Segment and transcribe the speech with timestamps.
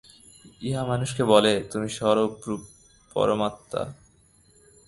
[0.61, 2.45] ইহা মানুষকে বলে, তুমি স্বরূপত
[3.15, 3.83] পরমাত্মা।